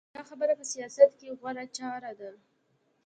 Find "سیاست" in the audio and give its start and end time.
0.73-1.11